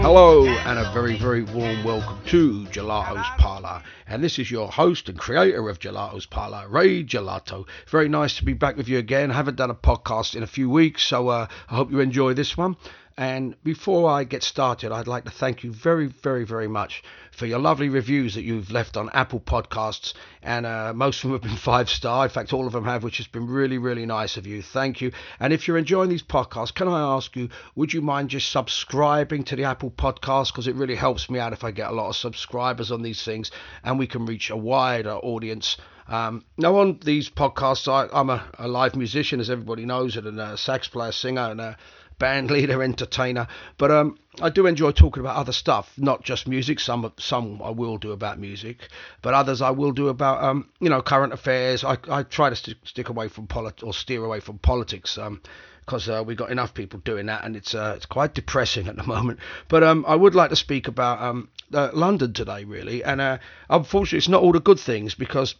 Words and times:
Hello, 0.00 0.46
and 0.46 0.78
a 0.78 0.92
very, 0.92 1.18
very 1.18 1.42
warm 1.42 1.82
welcome 1.82 2.20
to 2.26 2.64
Gelato's 2.66 3.26
Parlour. 3.36 3.82
And 4.06 4.22
this 4.22 4.38
is 4.38 4.48
your 4.48 4.68
host 4.70 5.08
and 5.08 5.18
creator 5.18 5.68
of 5.68 5.80
Gelato's 5.80 6.24
Parlour, 6.24 6.68
Ray 6.68 7.02
Gelato. 7.02 7.66
Very 7.88 8.08
nice 8.08 8.36
to 8.36 8.44
be 8.44 8.52
back 8.52 8.76
with 8.76 8.88
you 8.88 8.98
again. 8.98 9.32
I 9.32 9.34
haven't 9.34 9.56
done 9.56 9.70
a 9.70 9.74
podcast 9.74 10.36
in 10.36 10.44
a 10.44 10.46
few 10.46 10.70
weeks, 10.70 11.02
so 11.02 11.28
uh, 11.28 11.48
I 11.68 11.74
hope 11.74 11.90
you 11.90 11.98
enjoy 11.98 12.34
this 12.34 12.56
one. 12.56 12.76
And 13.16 13.54
before 13.62 14.10
I 14.10 14.24
get 14.24 14.42
started, 14.42 14.90
I'd 14.90 15.06
like 15.06 15.24
to 15.24 15.30
thank 15.30 15.62
you 15.62 15.72
very, 15.72 16.06
very, 16.06 16.44
very 16.44 16.66
much 16.66 17.04
for 17.30 17.46
your 17.46 17.60
lovely 17.60 17.88
reviews 17.88 18.34
that 18.34 18.42
you've 18.42 18.72
left 18.72 18.96
on 18.96 19.08
Apple 19.10 19.38
Podcasts. 19.38 20.14
And 20.42 20.66
uh, 20.66 20.92
most 20.94 21.18
of 21.18 21.22
them 21.22 21.32
have 21.32 21.42
been 21.42 21.56
five 21.56 21.88
star. 21.88 22.24
In 22.24 22.30
fact, 22.30 22.52
all 22.52 22.66
of 22.66 22.72
them 22.72 22.84
have, 22.84 23.04
which 23.04 23.18
has 23.18 23.28
been 23.28 23.46
really, 23.46 23.78
really 23.78 24.04
nice 24.04 24.36
of 24.36 24.48
you. 24.48 24.62
Thank 24.62 25.00
you. 25.00 25.12
And 25.38 25.52
if 25.52 25.68
you're 25.68 25.78
enjoying 25.78 26.10
these 26.10 26.24
podcasts, 26.24 26.74
can 26.74 26.88
I 26.88 27.00
ask 27.00 27.36
you, 27.36 27.50
would 27.76 27.92
you 27.92 28.02
mind 28.02 28.30
just 28.30 28.50
subscribing 28.50 29.44
to 29.44 29.56
the 29.56 29.64
Apple 29.64 29.92
Podcast? 29.92 30.48
Because 30.52 30.66
it 30.66 30.74
really 30.74 30.96
helps 30.96 31.30
me 31.30 31.38
out 31.38 31.52
if 31.52 31.62
I 31.62 31.70
get 31.70 31.90
a 31.90 31.94
lot 31.94 32.08
of 32.08 32.16
subscribers 32.16 32.90
on 32.90 33.02
these 33.02 33.22
things 33.22 33.52
and 33.84 33.96
we 33.96 34.08
can 34.08 34.26
reach 34.26 34.50
a 34.50 34.56
wider 34.56 35.14
audience. 35.14 35.76
Um, 36.06 36.44
now, 36.58 36.76
on 36.76 36.98
these 37.02 37.30
podcasts, 37.30 37.88
I, 37.88 38.08
am 38.18 38.28
a, 38.28 38.44
a, 38.58 38.68
live 38.68 38.94
musician, 38.94 39.40
as 39.40 39.48
everybody 39.48 39.86
knows, 39.86 40.16
and 40.16 40.38
a 40.38 40.56
sax 40.58 40.86
player, 40.86 41.12
singer, 41.12 41.50
and 41.50 41.60
a 41.60 41.78
band 42.18 42.50
leader, 42.50 42.82
entertainer. 42.82 43.46
But 43.78 43.90
um, 43.90 44.18
I 44.40 44.50
do 44.50 44.66
enjoy 44.66 44.92
talking 44.92 45.20
about 45.20 45.36
other 45.36 45.52
stuff, 45.52 45.92
not 45.96 46.22
just 46.22 46.48
music. 46.48 46.80
Some 46.80 47.12
some 47.18 47.60
I 47.62 47.70
will 47.70 47.98
do 47.98 48.12
about 48.12 48.38
music, 48.38 48.88
but 49.22 49.34
others 49.34 49.62
I 49.62 49.70
will 49.70 49.92
do 49.92 50.08
about 50.08 50.42
um, 50.42 50.68
you 50.80 50.90
know 50.90 51.02
current 51.02 51.32
affairs. 51.32 51.84
I, 51.84 51.98
I 52.10 52.22
try 52.22 52.50
to 52.50 52.56
st- 52.56 52.76
stick 52.84 53.08
away 53.08 53.28
from 53.28 53.46
politics 53.46 53.82
or 53.82 53.92
steer 53.92 54.24
away 54.24 54.40
from 54.40 54.58
politics. 54.58 55.18
Um, 55.18 55.40
because 55.84 56.08
uh, 56.08 56.24
we've 56.26 56.38
got 56.38 56.50
enough 56.50 56.72
people 56.72 56.98
doing 57.00 57.26
that, 57.26 57.44
and 57.44 57.56
it's 57.56 57.74
uh, 57.74 57.92
it's 57.94 58.06
quite 58.06 58.32
depressing 58.32 58.88
at 58.88 58.96
the 58.96 59.02
moment. 59.06 59.38
But 59.68 59.82
um, 59.82 60.04
I 60.08 60.14
would 60.14 60.34
like 60.34 60.48
to 60.48 60.56
speak 60.56 60.88
about 60.88 61.20
um, 61.20 61.50
uh, 61.74 61.90
London 61.92 62.32
today, 62.32 62.64
really, 62.64 63.04
and 63.04 63.20
uh, 63.20 63.36
unfortunately, 63.68 64.16
it's 64.16 64.28
not 64.28 64.42
all 64.42 64.52
the 64.52 64.60
good 64.60 64.80
things 64.80 65.14
because 65.14 65.56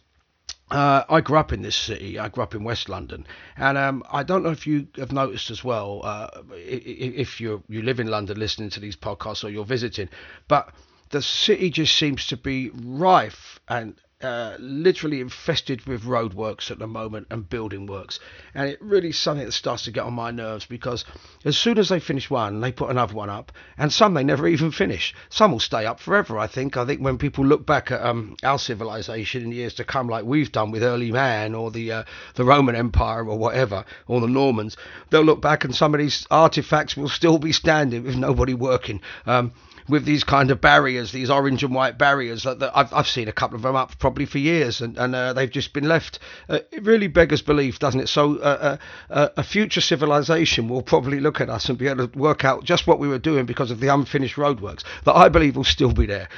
uh, 0.71 1.03
I 1.07 1.21
grew 1.21 1.37
up 1.37 1.53
in 1.53 1.61
this 1.61 1.75
city. 1.75 2.17
I 2.17 2.29
grew 2.29 2.43
up 2.43 2.55
in 2.55 2.63
West 2.63 2.89
London, 2.89 3.27
and 3.55 3.77
um, 3.77 4.03
I 4.11 4.23
don't 4.23 4.43
know 4.43 4.49
if 4.49 4.65
you 4.65 4.87
have 4.97 5.11
noticed 5.11 5.51
as 5.51 5.63
well, 5.63 6.01
uh, 6.03 6.27
if 6.53 7.39
you 7.39 7.63
you 7.69 7.81
live 7.81 7.99
in 7.99 8.07
London, 8.07 8.39
listening 8.39 8.71
to 8.71 8.79
these 8.79 8.95
podcasts, 8.95 9.43
or 9.43 9.49
you're 9.49 9.65
visiting, 9.65 10.09
but 10.47 10.69
the 11.09 11.21
city 11.21 11.69
just 11.69 11.95
seems 11.95 12.27
to 12.27 12.37
be 12.37 12.71
rife 12.73 13.59
and 13.67 13.95
uh, 14.21 14.55
literally 14.59 15.19
infested 15.19 15.85
with 15.85 16.03
roadworks 16.03 16.71
at 16.71 16.79
the 16.79 16.87
moment 16.87 17.27
and 17.29 17.49
building 17.49 17.85
works. 17.85 18.19
And 18.53 18.69
it 18.69 18.81
really 18.81 19.11
something 19.11 19.45
that 19.45 19.51
starts 19.51 19.83
to 19.83 19.91
get 19.91 20.05
on 20.05 20.13
my 20.13 20.31
nerves 20.31 20.65
because 20.65 21.03
as 21.43 21.57
soon 21.57 21.77
as 21.77 21.89
they 21.89 21.99
finish 21.99 22.29
one, 22.29 22.61
they 22.61 22.71
put 22.71 22.89
another 22.89 23.13
one 23.13 23.29
up, 23.29 23.51
and 23.77 23.91
some 23.91 24.13
they 24.13 24.23
never 24.23 24.47
even 24.47 24.71
finish. 24.71 25.13
Some 25.29 25.51
will 25.51 25.59
stay 25.59 25.85
up 25.85 25.99
forever, 25.99 26.39
I 26.39 26.47
think. 26.47 26.77
I 26.77 26.85
think 26.85 27.01
when 27.01 27.17
people 27.17 27.45
look 27.45 27.65
back 27.65 27.91
at 27.91 28.01
um, 28.01 28.37
our 28.41 28.57
civilization 28.57 29.43
in 29.43 29.51
years 29.51 29.73
to 29.75 29.83
come, 29.83 30.07
like 30.07 30.23
we've 30.23 30.51
done 30.51 30.71
with 30.71 30.83
early 30.83 31.11
man 31.11 31.53
or 31.53 31.69
the, 31.69 31.91
uh, 31.91 32.03
the 32.35 32.45
Roman 32.45 32.75
Empire 32.75 33.27
or 33.27 33.37
whatever, 33.37 33.83
or 34.07 34.21
the 34.21 34.27
Normans, 34.27 34.77
they'll 35.09 35.23
look 35.23 35.41
back 35.41 35.65
and 35.65 35.75
some 35.75 35.93
of 35.93 35.99
these 35.99 36.25
artifacts 36.31 36.95
will 36.95 37.09
still 37.09 37.37
be 37.37 37.51
standing 37.51 38.03
with 38.03 38.15
nobody 38.15 38.53
working. 38.53 39.01
Um, 39.25 39.51
with 39.87 40.05
these 40.05 40.23
kind 40.23 40.51
of 40.51 40.61
barriers, 40.61 41.11
these 41.11 41.29
orange 41.29 41.63
and 41.63 41.73
white 41.73 41.97
barriers. 41.97 42.43
That, 42.43 42.59
that 42.59 42.71
I've, 42.75 42.93
I've 42.93 43.07
seen 43.07 43.27
a 43.27 43.33
couple 43.33 43.55
of 43.55 43.61
them 43.61 43.75
up 43.75 43.97
probably 43.99 44.25
for 44.25 44.39
years, 44.39 44.81
and, 44.81 44.97
and 44.97 45.15
uh, 45.15 45.33
they've 45.33 45.49
just 45.49 45.73
been 45.73 45.87
left. 45.87 46.19
Uh, 46.49 46.59
it 46.71 46.83
really 46.83 47.07
beggars 47.07 47.41
belief, 47.41 47.79
doesn't 47.79 47.99
it? 47.99 48.09
So 48.09 48.37
uh, 48.37 48.77
uh, 49.09 49.13
uh, 49.13 49.29
a 49.37 49.43
future 49.43 49.81
civilization 49.81 50.69
will 50.69 50.81
probably 50.81 51.19
look 51.19 51.41
at 51.41 51.49
us 51.49 51.69
and 51.69 51.77
be 51.77 51.87
able 51.87 52.07
to 52.07 52.17
work 52.17 52.45
out 52.45 52.63
just 52.63 52.87
what 52.87 52.99
we 52.99 53.07
were 53.07 53.19
doing 53.19 53.45
because 53.45 53.71
of 53.71 53.79
the 53.79 53.87
unfinished 53.87 54.35
roadworks 54.35 54.83
that 55.03 55.15
I 55.15 55.29
believe 55.29 55.55
will 55.55 55.63
still 55.63 55.93
be 55.93 56.05
there. 56.05 56.29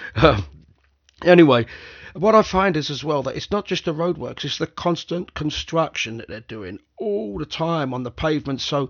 anyway 1.24 1.66
what 2.14 2.36
I 2.36 2.42
find 2.42 2.76
is 2.76 2.90
as 2.90 3.04
well 3.04 3.24
that 3.24 3.36
it's 3.36 3.52
not 3.52 3.66
just 3.66 3.86
the 3.86 3.94
roadworks, 3.94 4.44
it's 4.44 4.58
the 4.58 4.68
constant 4.68 5.34
construction 5.34 6.18
that 6.18 6.28
they're 6.28 6.40
doing 6.42 6.80
all 6.98 7.38
the 7.38 7.46
time 7.46 7.94
on 7.94 8.04
the 8.04 8.12
pavement. 8.12 8.62
So 8.62 8.90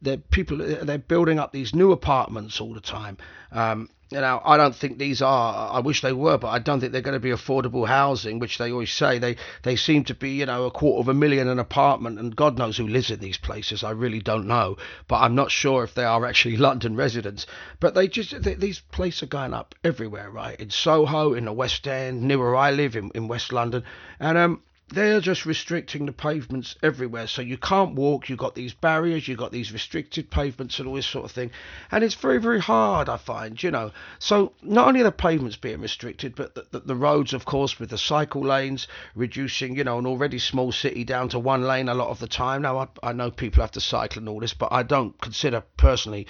they're 0.00 0.18
people 0.18 0.58
they're 0.58 0.98
building 0.98 1.38
up 1.38 1.52
these 1.52 1.74
new 1.74 1.92
apartments 1.92 2.60
all 2.60 2.74
the 2.74 2.80
time. 2.80 3.18
Um, 3.50 3.90
you 4.10 4.20
know, 4.22 4.40
I 4.42 4.56
don't 4.56 4.74
think 4.74 4.96
these 4.96 5.20
are. 5.20 5.70
I 5.70 5.80
wish 5.80 6.00
they 6.00 6.14
were, 6.14 6.38
but 6.38 6.48
I 6.48 6.58
don't 6.58 6.80
think 6.80 6.92
they're 6.92 7.02
going 7.02 7.12
to 7.12 7.20
be 7.20 7.30
affordable 7.30 7.86
housing, 7.86 8.38
which 8.38 8.56
they 8.56 8.72
always 8.72 8.90
say. 8.90 9.18
They 9.18 9.36
they 9.64 9.76
seem 9.76 10.04
to 10.04 10.14
be, 10.14 10.30
you 10.30 10.46
know, 10.46 10.64
a 10.64 10.70
quarter 10.70 11.00
of 11.00 11.08
a 11.08 11.14
million 11.14 11.46
an 11.46 11.58
apartment, 11.58 12.18
and 12.18 12.34
God 12.34 12.56
knows 12.56 12.78
who 12.78 12.88
lives 12.88 13.10
in 13.10 13.20
these 13.20 13.36
places. 13.36 13.84
I 13.84 13.90
really 13.90 14.20
don't 14.20 14.46
know, 14.46 14.78
but 15.08 15.16
I'm 15.16 15.34
not 15.34 15.50
sure 15.50 15.84
if 15.84 15.94
they 15.94 16.04
are 16.04 16.24
actually 16.24 16.56
London 16.68 16.96
residents. 16.96 17.46
But 17.80 17.94
they 17.94 18.08
just 18.08 18.42
they, 18.42 18.54
these 18.54 18.80
places 18.80 19.24
are 19.24 19.26
going 19.26 19.52
up 19.52 19.74
everywhere, 19.84 20.30
right? 20.30 20.58
In 20.58 20.70
Soho, 20.70 21.34
in 21.34 21.44
the 21.44 21.52
West 21.52 21.86
End, 21.86 22.22
near 22.22 22.38
where 22.38 22.56
I 22.56 22.70
live 22.70 22.96
in, 22.96 23.10
in 23.14 23.28
West 23.28 23.52
London, 23.52 23.84
and 24.18 24.38
um, 24.38 24.62
they're 24.90 25.20
just 25.20 25.44
restricting 25.44 26.06
the 26.06 26.12
pavements 26.12 26.76
everywhere. 26.82 27.26
So 27.26 27.42
you 27.42 27.58
can't 27.58 27.94
walk, 27.94 28.28
you've 28.28 28.38
got 28.38 28.54
these 28.54 28.72
barriers, 28.72 29.28
you've 29.28 29.38
got 29.38 29.52
these 29.52 29.72
restricted 29.72 30.30
pavements 30.30 30.78
and 30.78 30.88
all 30.88 30.94
this 30.94 31.06
sort 31.06 31.24
of 31.24 31.30
thing. 31.30 31.50
And 31.90 32.02
it's 32.02 32.14
very, 32.14 32.38
very 32.38 32.60
hard, 32.60 33.08
I 33.08 33.16
find, 33.16 33.62
you 33.62 33.70
know. 33.70 33.92
So 34.18 34.52
not 34.62 34.88
only 34.88 35.00
are 35.00 35.04
the 35.04 35.12
pavements 35.12 35.56
being 35.56 35.80
restricted, 35.80 36.34
but 36.34 36.54
the, 36.54 36.66
the, 36.70 36.80
the 36.80 36.96
roads, 36.96 37.34
of 37.34 37.44
course, 37.44 37.78
with 37.78 37.90
the 37.90 37.98
cycle 37.98 38.42
lanes 38.42 38.88
reducing, 39.14 39.76
you 39.76 39.84
know, 39.84 39.98
an 39.98 40.06
already 40.06 40.38
small 40.38 40.72
city 40.72 41.04
down 41.04 41.28
to 41.30 41.38
one 41.38 41.62
lane 41.62 41.88
a 41.88 41.94
lot 41.94 42.08
of 42.08 42.18
the 42.18 42.28
time. 42.28 42.62
Now, 42.62 42.78
I, 42.78 42.88
I 43.02 43.12
know 43.12 43.30
people 43.30 43.62
have 43.62 43.72
to 43.72 43.80
cycle 43.80 44.20
and 44.20 44.28
all 44.28 44.40
this, 44.40 44.54
but 44.54 44.72
I 44.72 44.82
don't 44.82 45.20
consider 45.20 45.62
personally 45.76 46.26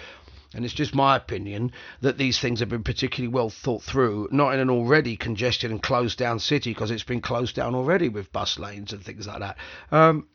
and 0.55 0.65
it's 0.65 0.75
just 0.75 0.95
my 0.95 1.17
opinion 1.17 1.73
that 2.01 2.17
these 2.17 2.39
things 2.39 2.61
have 2.61 2.69
been 2.69 2.83
particularly 2.83 3.33
well 3.33 3.51
thought 3.51 3.83
through, 3.83 4.29
not 4.31 4.55
in 4.55 4.61
an 4.61 4.71
already 4.71 5.17
congested 5.17 5.71
and 5.71 5.83
closed 5.83 6.19
down 6.19 6.39
city, 6.39 6.71
because 6.71 6.91
it's 6.91 7.03
been 7.03 7.21
closed 7.21 7.55
down 7.55 7.75
already 7.75 8.09
with 8.09 8.33
bus 8.33 8.59
lanes 8.59 8.93
and 8.93 9.03
things 9.03 9.27
like 9.27 9.41
that. 9.41 9.59
Um, 9.93 10.27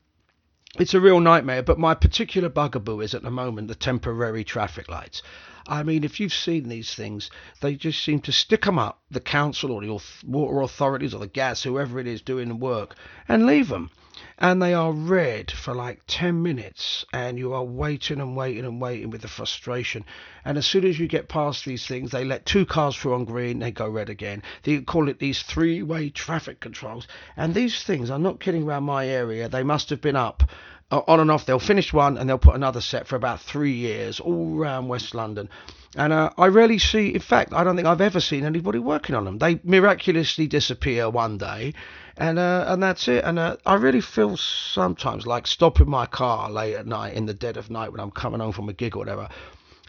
it's 0.80 0.94
a 0.94 1.00
real 1.00 1.20
nightmare, 1.20 1.64
but 1.64 1.80
my 1.80 1.94
particular 1.94 2.50
bugaboo 2.50 3.02
is 3.02 3.14
at 3.14 3.22
the 3.22 3.32
moment 3.32 3.68
the 3.68 3.76
temporary 3.76 4.44
traffic 4.44 4.90
lights. 4.90 5.22
I 5.68 5.84
mean, 5.84 6.04
if 6.04 6.20
you've 6.20 6.34
seen 6.34 6.68
these 6.68 6.94
things, 6.94 7.30
they 7.62 7.76
just 7.76 8.04
seem 8.04 8.22
to 8.22 8.32
stick 8.32 8.66
them 8.66 8.78
up, 8.78 9.02
the 9.10 9.20
council 9.20 9.72
or 9.72 9.82
the 9.82 10.04
water 10.26 10.62
authorities 10.62 11.14
or 11.14 11.20
the 11.20 11.28
gas, 11.28 11.64
whoever 11.64 12.00
it 12.00 12.08
is 12.08 12.22
doing 12.22 12.50
the 12.50 12.56
work, 12.56 12.96
and 13.28 13.46
leave 13.46 13.70
them 13.70 13.90
and 14.38 14.62
they 14.62 14.74
are 14.74 14.92
red 14.92 15.52
for 15.52 15.74
like 15.74 16.02
10 16.08 16.42
minutes 16.42 17.06
and 17.14 17.38
you 17.38 17.54
are 17.54 17.64
waiting 17.64 18.20
and 18.20 18.36
waiting 18.36 18.66
and 18.66 18.82
waiting 18.82 19.10
with 19.10 19.22
the 19.22 19.28
frustration. 19.28 20.06
And 20.46 20.58
as 20.58 20.66
soon 20.66 20.86
as 20.86 21.00
you 21.00 21.08
get 21.08 21.30
past 21.30 21.66
these 21.66 21.86
things 21.86 22.12
they 22.12 22.24
let 22.24 22.46
two 22.46 22.66
cars 22.66 22.96
through 22.96 23.14
on 23.14 23.26
green 23.26 23.60
they 23.60 23.72
go 23.72 23.90
red 23.90 24.10
again. 24.10 24.44
They 24.64 24.82
call 24.82 25.10
it 25.10 25.20
these 25.20 25.42
three-way 25.42 26.10
traffic 26.10 26.60
controls. 26.60 27.08
And 27.38 27.54
these 27.54 27.84
things 27.84 28.10
i'm 28.10 28.24
not 28.24 28.40
kidding 28.40 28.64
around 28.64 28.84
my 28.84 29.08
area 29.08 29.50
they 29.50 29.64
must 29.64 29.90
have 29.90 30.02
been 30.02 30.16
up 30.16 30.44
uh, 30.92 31.02
on 31.08 31.20
and 31.20 31.32
off. 31.32 31.46
They'll 31.46 31.60
finish 31.60 31.92
one 31.92 32.18
and 32.18 32.30
they'll 32.30 32.38
put 32.38 32.56
another 32.56 32.82
set 32.82 33.08
for 33.08 33.16
about 33.16 33.42
three 33.42 33.74
years 33.74 34.20
all 34.20 34.60
around 34.60 34.90
west 34.90 35.16
london. 35.16 35.50
And 35.96 36.12
uh, 36.12 36.32
I 36.38 36.48
rarely 36.48 36.80
see, 36.80 37.14
in 37.14 37.20
fact, 37.20 37.54
I 37.54 37.64
don't 37.64 37.76
think 37.76 37.88
I've 37.88 38.02
ever 38.02 38.20
seen 38.20 38.46
anybody 38.46 38.80
working 38.80 39.16
on 39.16 39.26
them. 39.26 39.38
They 39.38 39.60
miraculously 39.64 40.48
disappear 40.48 41.10
one 41.10 41.38
day, 41.38 41.74
and 42.18 42.38
uh, 42.40 42.66
and 42.68 42.82
that's 42.82 43.08
it. 43.08 43.24
And 43.24 43.40
uh, 43.40 43.58
I 43.66 43.76
really 43.76 44.02
feel 44.02 44.38
sometimes 44.38 45.26
like 45.26 45.48
stopping 45.48 45.90
my 45.90 46.06
car 46.06 46.50
late 46.50 46.76
at 46.76 46.88
night, 46.88 47.14
in 47.14 47.26
the 47.26 47.34
dead 47.34 47.58
of 47.58 47.70
night, 47.70 47.92
when 47.92 48.00
I'm 48.00 48.12
coming 48.12 48.40
home 48.40 48.52
from 48.52 48.70
a 48.70 48.74
gig 48.74 48.96
or 48.96 49.00
whatever, 49.00 49.30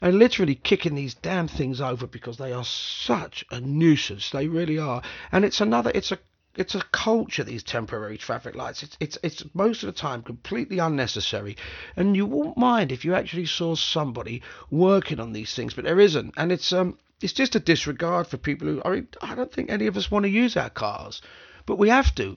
and 0.01 0.19
literally 0.19 0.55
kicking 0.55 0.95
these 0.95 1.15
damn 1.15 1.49
things 1.49 1.81
over 1.81 2.07
because 2.07 2.39
they 2.39 2.53
are 2.53 2.65
such 2.65 3.45
a 3.51 3.61
nuisance. 3.61 4.31
They 4.31 4.49
really 4.49 4.79
are. 4.79 5.03
And 5.33 5.45
it's 5.45 5.61
another, 5.61 5.93
it's 5.95 6.13
a 6.13 6.19
it's 6.57 6.75
a 6.75 6.83
culture 6.93 7.43
these 7.43 7.65
temporary 7.65 8.17
traffic 8.17 8.55
lights 8.55 8.83
it's 8.85 8.97
it's 9.01 9.19
it's 9.25 9.45
most 9.55 9.83
of 9.83 9.89
the 9.89 10.01
time 10.01 10.23
completely 10.23 10.79
unnecessary 10.79 11.57
and 11.97 12.15
you 12.15 12.25
won't 12.25 12.57
mind 12.57 12.93
if 12.93 13.05
you 13.05 13.13
actually 13.13 13.47
saw 13.47 13.75
somebody 13.75 14.41
working 14.71 15.19
on 15.19 15.33
these 15.33 15.53
things 15.55 15.75
but 15.75 15.83
there 15.85 15.99
isn't 15.99 16.33
and 16.37 16.53
it's 16.53 16.73
um 16.73 16.97
it's 17.21 17.33
just 17.33 17.57
a 17.57 17.61
disregard 17.61 18.27
for 18.27 18.37
people 18.37 18.69
who 18.69 18.83
I 18.85 18.91
mean 18.91 19.09
I 19.21 19.35
don't 19.35 19.53
think 19.53 19.71
any 19.71 19.87
of 19.87 19.97
us 19.97 20.11
want 20.11 20.25
to 20.25 20.31
use 20.31 20.57
our 20.57 20.71
cars 20.71 21.21
but 21.67 21.79
we 21.79 21.89
have 21.89 22.15
to. 22.17 22.37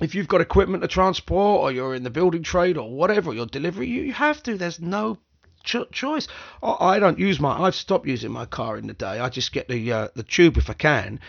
If 0.00 0.14
you've 0.14 0.28
got 0.28 0.40
equipment 0.40 0.82
to 0.82 0.88
transport 0.88 1.60
or 1.60 1.72
you're 1.72 1.94
in 1.94 2.02
the 2.02 2.10
building 2.10 2.42
trade 2.42 2.76
or 2.76 2.90
whatever 2.90 3.32
your 3.32 3.46
delivery 3.46 3.88
you 3.88 4.12
have 4.12 4.42
to. 4.44 4.56
There's 4.56 4.80
no 4.80 5.18
ch- 5.62 5.90
choice. 5.92 6.26
I 6.62 6.98
don't 6.98 7.18
use 7.18 7.38
my 7.38 7.62
I've 7.62 7.74
stopped 7.74 8.06
using 8.06 8.32
my 8.32 8.46
car 8.46 8.76
in 8.76 8.86
the 8.86 8.94
day. 8.94 9.18
I 9.20 9.28
just 9.28 9.52
get 9.52 9.68
the 9.68 9.92
uh, 9.92 10.08
the 10.14 10.22
tube 10.22 10.56
if 10.56 10.70
I 10.70 10.74
can 10.74 11.20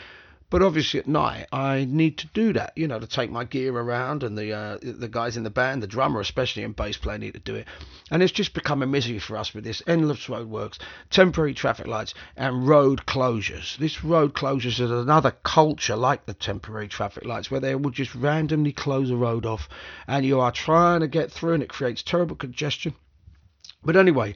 but 0.56 0.64
obviously 0.64 1.02
at 1.02 1.06
night 1.06 1.48
I 1.52 1.84
need 1.84 2.18
to 2.20 2.28
do 2.28 2.54
that, 2.54 2.72
you 2.78 2.88
know, 2.88 2.98
to 2.98 3.06
take 3.06 3.30
my 3.30 3.44
gear 3.44 3.76
around, 3.76 4.24
and 4.24 4.38
the 4.38 4.54
uh, 4.54 4.78
the 4.82 5.10
guys 5.10 5.36
in 5.36 5.44
the 5.44 5.50
band, 5.50 5.84
the 5.84 5.88
drummer 5.88 6.22
especially 6.22 6.64
and 6.64 6.74
bass 6.74 6.96
player 6.96 7.18
need 7.18 7.34
to 7.34 7.42
do 7.42 7.56
it. 7.56 7.68
And 8.10 8.24
it's 8.24 8.32
just 8.32 8.54
become 8.54 8.82
a 8.82 8.88
misery 8.88 9.20
for 9.20 9.36
us 9.36 9.54
with 9.54 9.66
this 9.66 9.84
endless 9.86 10.28
roadworks, 10.28 10.78
temporary 11.10 11.56
traffic 11.56 11.88
lights, 11.88 12.14
and 12.38 12.66
road 12.66 13.06
closures. 13.06 13.78
This 13.80 14.02
road 14.02 14.34
closures 14.34 14.80
is 14.80 14.92
another 14.92 15.32
culture 15.44 15.98
like 15.98 16.26
the 16.26 16.34
temporary 16.34 16.88
traffic 16.88 17.26
lights, 17.26 17.52
where 17.52 17.60
they 17.60 17.76
will 17.76 17.92
just 17.92 18.16
randomly 18.16 18.72
close 18.72 19.12
a 19.12 19.18
road 19.18 19.46
off, 19.46 19.68
and 20.08 20.26
you 20.26 20.40
are 20.40 20.54
trying 20.54 21.02
to 21.02 21.10
get 21.10 21.34
through, 21.34 21.56
and 21.56 21.64
it 21.64 21.68
creates 21.68 22.02
terrible 22.02 22.38
congestion. 22.38 22.96
But 23.84 23.98
anyway, 23.98 24.36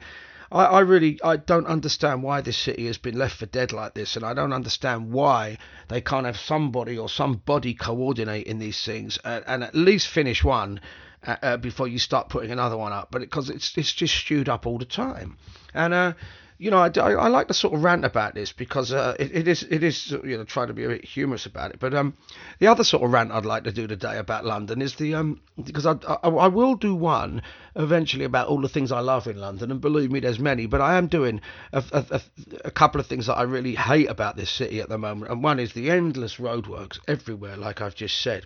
I, 0.52 0.66
I 0.66 0.80
really 0.82 1.20
I 1.24 1.38
don't 1.38 1.68
understand 1.68 2.24
why 2.24 2.42
this 2.42 2.58
city 2.58 2.88
has 2.88 2.98
been 2.98 3.18
left 3.18 3.38
for 3.38 3.46
dead 3.46 3.72
like 3.72 3.94
this, 3.94 4.16
and 4.16 4.26
I 4.26 4.34
don't 4.34 4.54
understand 4.54 5.12
why 5.12 5.58
they 5.88 6.02
can't 6.02 6.26
have 6.26 6.38
somebody 6.38 6.98
or 6.98 7.10
somebody 7.10 7.74
coordinating 7.74 8.60
these 8.60 8.84
things 8.84 9.20
and, 9.24 9.44
and 9.48 9.64
at 9.64 9.76
least 9.76 10.08
finish 10.08 10.44
one 10.44 10.82
uh, 11.26 11.36
uh, 11.42 11.58
before 11.58 11.88
you 11.88 12.00
start 12.00 12.30
putting 12.30 12.52
another 12.52 12.78
one 12.78 12.94
up. 12.94 13.10
But 13.12 13.22
because 13.22 13.50
it, 13.50 13.58
it's 13.58 13.78
it's 13.78 13.94
just 13.94 14.16
stewed 14.16 14.50
up 14.50 14.66
all 14.66 14.78
the 14.78 14.86
time, 14.86 15.38
and 15.74 15.94
uh, 15.94 16.14
you 16.60 16.70
know, 16.70 16.78
I, 16.78 16.92
I, 16.98 17.12
I, 17.14 17.28
like 17.30 17.48
to 17.48 17.54
sort 17.54 17.74
of 17.74 17.86
rant 17.86 18.04
about 18.04 18.36
this 18.36 18.52
because 18.52 18.92
uh, 18.92 19.16
it, 19.18 19.34
it 19.34 19.48
is 19.48 19.64
it 19.64 19.82
is 19.82 20.12
you 20.12 20.38
know 20.38 20.44
trying 20.44 20.68
to 20.68 20.74
be 20.74 20.84
a 20.84 20.90
bit 20.90 21.06
humorous 21.06 21.46
about 21.46 21.72
it. 21.72 21.80
But 21.80 21.94
um, 21.94 22.18
the 22.60 22.68
other 22.68 22.84
sort 22.84 23.02
of 23.02 23.14
rant 23.14 23.32
I'd 23.32 23.46
like 23.46 23.64
to 23.64 23.72
do 23.72 23.88
today 23.88 24.18
about 24.18 24.44
London 24.44 24.82
is 24.82 24.96
the 24.96 25.16
um 25.16 25.40
because 25.64 25.86
I, 25.86 25.94
I, 26.06 26.28
I 26.28 26.48
will 26.50 26.76
do 26.76 26.94
one 26.94 27.44
eventually 27.78 28.26
about 28.26 28.50
all 28.50 28.60
the 28.60 28.68
things 28.68 28.92
I 28.92 29.00
love 29.00 29.26
in 29.26 29.38
London, 29.38 29.72
and 29.72 29.80
believe 29.80 30.12
me, 30.12 30.20
there's 30.20 30.38
many. 30.38 30.66
But 30.66 30.82
I 30.82 30.98
am 30.98 31.08
doing 31.08 31.40
a, 31.72 31.82
a, 31.94 32.22
a 32.66 32.72
couple 32.72 33.00
of 33.00 33.08
things 33.08 33.28
that 33.28 33.38
I 33.38 33.44
really 33.44 33.76
hate 33.76 34.10
about 34.10 34.36
this 34.36 34.52
city 34.52 34.82
at 34.82 34.90
the 34.90 34.98
moment, 34.98 35.32
and 35.32 35.42
one 35.42 35.60
is 35.60 35.72
the 35.72 35.90
endless 35.90 36.36
roadworks 36.36 37.00
everywhere, 37.08 37.56
like 37.56 37.80
I've 37.80 37.96
just 37.96 38.20
said 38.22 38.46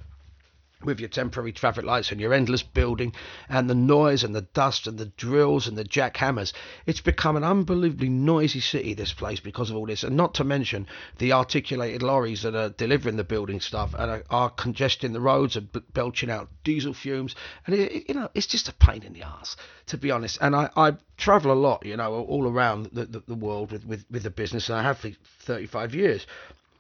with 0.86 1.00
your 1.00 1.10
temporary 1.10 1.52
traffic 1.52 1.86
lights 1.86 2.12
and 2.12 2.20
your 2.20 2.34
endless 2.34 2.64
building 2.64 3.14
and 3.50 3.70
the 3.70 3.76
noise 3.76 4.24
and 4.24 4.36
the 4.36 4.42
dust 4.42 4.88
and 4.88 4.98
the 4.98 5.06
drills 5.06 5.68
and 5.68 5.78
the 5.78 5.84
jackhammers. 5.84 6.54
It's 6.86 7.02
become 7.02 7.36
an 7.36 7.44
unbelievably 7.44 8.10
noisy 8.10 8.60
city, 8.60 8.94
this 8.94 9.14
place, 9.14 9.40
because 9.40 9.70
of 9.70 9.76
all 9.76 9.86
this. 9.86 10.04
And 10.04 10.18
not 10.18 10.34
to 10.36 10.44
mention 10.44 10.88
the 11.18 11.34
articulated 11.34 12.04
lorries 12.04 12.44
that 12.44 12.56
are 12.56 12.70
delivering 12.70 13.16
the 13.16 13.24
building 13.24 13.60
stuff 13.60 13.94
and 13.98 14.10
are, 14.10 14.24
are 14.30 14.50
congesting 14.50 15.14
the 15.14 15.22
roads 15.22 15.56
and 15.56 15.70
belching 15.94 16.30
out 16.30 16.50
diesel 16.64 16.94
fumes. 16.94 17.36
And, 17.66 17.76
it, 17.76 17.92
it, 17.92 18.10
you 18.10 18.16
know, 18.16 18.30
it's 18.34 18.48
just 18.48 18.70
a 18.70 18.74
pain 18.74 19.04
in 19.04 19.14
the 19.14 19.24
ass, 19.24 19.56
to 19.88 19.98
be 19.98 20.12
honest. 20.12 20.38
And 20.42 20.56
I, 20.56 20.70
I 20.76 20.94
travel 21.18 21.52
a 21.52 21.54
lot, 21.54 21.86
you 21.86 21.98
know, 21.98 22.14
all 22.14 22.48
around 22.48 22.90
the, 22.94 23.06
the, 23.06 23.24
the 23.28 23.36
world 23.36 23.72
with, 23.72 23.86
with, 23.86 24.06
with 24.10 24.24
the 24.24 24.30
business, 24.30 24.70
and 24.70 24.78
I 24.78 24.84
have 24.84 24.98
for 24.98 25.12
35 25.42 25.96
years. 25.96 26.26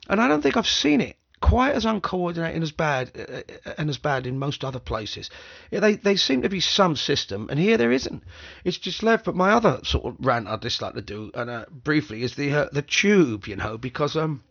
And 0.09 0.21
I 0.21 0.27
don't 0.27 0.41
think 0.41 0.57
I've 0.57 0.67
seen 0.67 0.99
it 0.99 1.17
quite 1.43 1.75
as 1.75 1.83
uncoordinated 1.83 2.55
and 2.55 2.63
as 2.63 2.71
bad 2.71 3.11
uh, 3.17 3.69
uh, 3.69 3.73
and 3.77 3.89
as 3.89 3.97
bad 3.97 4.25
in 4.25 4.39
most 4.39 4.63
other 4.63 4.79
places. 4.79 5.29
They 5.71 5.95
they 5.95 6.15
seem 6.15 6.41
to 6.43 6.49
be 6.49 6.61
some 6.61 6.95
system, 6.95 7.47
and 7.49 7.59
here 7.59 7.75
there 7.75 7.91
isn't. 7.91 8.23
It's 8.63 8.77
just 8.77 9.03
left. 9.03 9.25
But 9.25 9.35
my 9.35 9.51
other 9.51 9.81
sort 9.83 10.05
of 10.05 10.25
rant 10.25 10.47
I'd 10.47 10.61
just 10.61 10.81
like 10.81 10.93
to 10.93 11.01
do, 11.01 11.31
and 11.35 11.49
uh, 11.49 11.65
briefly, 11.69 12.23
is 12.23 12.35
the 12.35 12.53
uh, 12.53 12.69
the 12.71 12.81
tube. 12.81 13.47
You 13.47 13.57
know, 13.57 13.77
because 13.77 14.15
um. 14.15 14.43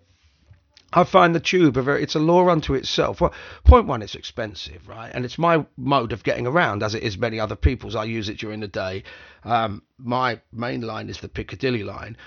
I 0.95 1.05
find 1.05 1.35
the 1.35 1.41
tube 1.41 1.79
a 1.79 1.83
very, 1.83 2.03
it's 2.03 2.17
a 2.17 2.19
law 2.19 2.51
unto 2.51 2.75
itself. 2.75 3.23
Well, 3.23 3.33
point 3.65 3.87
one, 3.87 4.03
it's 4.03 4.15
expensive, 4.15 4.87
right? 4.87 5.11
And 5.15 5.25
it's 5.25 5.39
my 5.39 5.65
mode 5.79 6.13
of 6.13 6.23
getting 6.23 6.47
around, 6.47 6.83
as 6.83 6.95
it 6.95 7.03
is 7.03 7.17
many 7.17 7.41
other 7.41 7.57
people's. 7.57 7.97
I 7.97 8.05
use 8.05 8.29
it 8.29 8.37
during 8.37 8.61
the 8.61 8.69
day. 8.69 9.05
Um, 9.43 9.83
my 9.97 10.43
main 10.53 10.83
line 10.83 11.09
is 11.09 11.21
the 11.21 11.31
Piccadilly 11.31 11.83
line. 11.83 12.19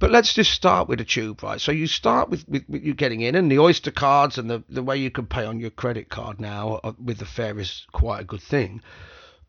But 0.00 0.12
let's 0.12 0.32
just 0.32 0.52
start 0.52 0.88
with 0.88 1.00
a 1.00 1.04
tube, 1.04 1.42
right? 1.42 1.60
So 1.60 1.72
you 1.72 1.88
start 1.88 2.30
with, 2.30 2.48
with, 2.48 2.64
with, 2.68 2.84
you 2.84 2.94
getting 2.94 3.20
in, 3.20 3.34
and 3.34 3.50
the 3.50 3.58
Oyster 3.58 3.90
cards 3.90 4.38
and 4.38 4.48
the, 4.48 4.62
the 4.68 4.82
way 4.82 4.96
you 4.96 5.10
can 5.10 5.26
pay 5.26 5.44
on 5.44 5.58
your 5.58 5.70
credit 5.70 6.08
card 6.08 6.40
now 6.40 6.80
uh, 6.84 6.92
with 7.02 7.18
the 7.18 7.24
fare 7.26 7.58
is 7.58 7.84
quite 7.90 8.20
a 8.20 8.24
good 8.24 8.42
thing. 8.42 8.80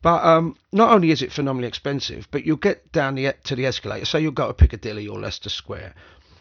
But 0.02 0.24
um, 0.24 0.56
not 0.72 0.92
only 0.92 1.10
is 1.10 1.22
it 1.22 1.30
phenomenally 1.30 1.68
expensive, 1.68 2.26
but 2.30 2.44
you'll 2.44 2.56
get 2.56 2.90
down 2.90 3.14
the, 3.14 3.34
to 3.44 3.54
the 3.54 3.66
escalator. 3.66 4.06
Say 4.06 4.22
you'll 4.22 4.32
go 4.32 4.48
to 4.48 4.54
Piccadilly 4.54 5.06
or 5.06 5.20
Leicester 5.20 5.50
Square. 5.50 5.94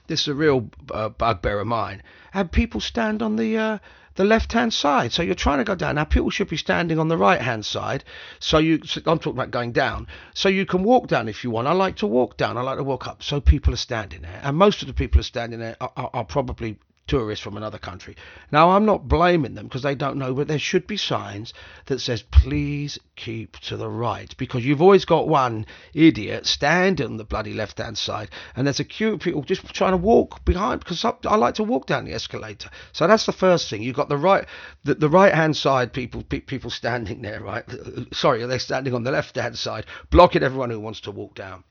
This 0.10 0.22
is 0.22 0.28
a 0.28 0.34
real 0.34 0.70
uh, 0.92 1.10
bugbear 1.10 1.60
of 1.60 1.68
mine. 1.68 2.02
And 2.34 2.52
people 2.52 2.82
stand 2.82 3.22
on 3.22 3.36
the 3.36 3.58
uh, 3.58 3.78
the 4.16 4.26
left 4.26 4.52
hand 4.52 4.74
side. 4.74 5.14
So 5.14 5.22
you're 5.22 5.36
trying 5.36 5.60
to 5.60 5.64
go 5.64 5.76
down. 5.76 5.96
Now 5.96 6.04
people 6.04 6.32
should 6.32 6.50
be 6.50 6.58
standing 6.58 6.98
on 6.98 7.08
the 7.08 7.16
right 7.16 7.40
hand 7.40 7.64
side. 7.64 8.04
So 8.40 8.58
you, 8.58 8.82
I'm 9.06 9.20
talking 9.20 9.34
about 9.34 9.52
going 9.52 9.72
down. 9.72 10.08
So 10.34 10.50
you 10.50 10.66
can 10.66 10.84
walk 10.84 11.08
down 11.08 11.30
if 11.30 11.44
you 11.44 11.52
want. 11.52 11.68
I 11.68 11.74
like 11.74 11.98
to 11.98 12.08
walk 12.08 12.36
down. 12.38 12.58
I 12.58 12.62
like 12.62 12.78
to 12.80 12.84
walk 12.84 13.08
up. 13.08 13.22
So 13.22 13.40
people 13.40 13.72
are 13.74 13.78
standing 13.78 14.24
there, 14.24 14.42
and 14.44 14.58
most 14.58 14.82
of 14.82 14.88
the 14.88 14.96
people 14.96 15.22
are 15.22 15.24
standing 15.24 15.60
there 15.60 15.78
are, 15.80 15.92
are, 15.96 16.10
are 16.14 16.26
probably 16.26 16.80
tourists 17.10 17.44
from 17.44 17.58
another 17.58 17.80
country. 17.80 18.16
Now, 18.52 18.72
I'm 18.72 18.86
not 18.86 19.08
blaming 19.08 19.56
them 19.56 19.66
because 19.66 19.82
they 19.82 19.96
don't 19.96 20.18
know, 20.18 20.34
but 20.34 20.48
there 20.48 20.60
should 20.60 20.88
be 20.88 20.96
signs 20.96 21.54
that 21.88 22.00
says, 22.00 22.22
please 22.22 23.00
keep 23.16 23.58
to 23.58 23.76
the 23.76 23.90
right, 23.90 24.34
because 24.38 24.64
you've 24.64 24.82
always 24.82 25.06
got 25.06 25.28
one 25.28 25.66
idiot 25.94 26.46
standing 26.46 27.08
on 27.08 27.18
the 27.18 27.26
bloody 27.26 27.54
left-hand 27.54 27.98
side, 27.98 28.30
and 28.56 28.66
there's 28.66 28.80
a 28.80 28.86
queue 28.86 29.14
of 29.14 29.20
people 29.20 29.42
just 29.42 29.66
trying 29.74 29.92
to 29.92 29.98
walk 29.98 30.46
behind, 30.46 30.80
because 30.80 31.04
I 31.04 31.36
like 31.36 31.56
to 31.56 31.64
walk 31.64 31.88
down 31.88 32.06
the 32.06 32.14
escalator. 32.14 32.70
So 32.94 33.08
that's 33.08 33.26
the 33.26 33.34
first 33.34 33.70
thing. 33.70 33.82
You've 33.82 33.96
got 33.96 34.10
the 34.10 34.18
right, 34.18 34.46
the, 34.84 34.94
the 34.94 35.10
right-hand 35.10 35.58
side 35.58 35.92
people, 35.92 36.24
people 36.24 36.70
standing 36.70 37.24
there, 37.24 37.42
right? 37.42 37.66
Sorry, 38.14 38.46
they're 38.46 38.60
standing 38.60 38.94
on 38.94 39.04
the 39.04 39.12
left-hand 39.12 39.58
side, 39.58 39.88
blocking 40.12 40.44
everyone 40.44 40.70
who 40.70 40.80
wants 40.80 41.02
to 41.02 41.12
walk 41.12 41.34
down. 41.34 41.64